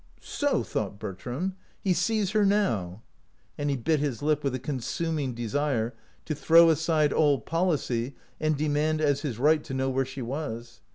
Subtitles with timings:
[0.23, 3.03] "So," thought Bertram, "he sees her now,"
[3.55, 5.93] and he bit his lip with a consuming desire
[6.25, 10.81] to throw aside all policy and demand as his right to know where she was.